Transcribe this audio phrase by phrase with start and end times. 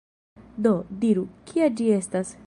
[0.67, 0.71] Do,
[1.03, 2.35] diru, kia ĝi estas?